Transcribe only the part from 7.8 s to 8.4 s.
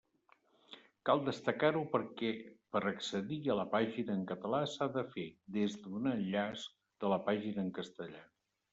castellà.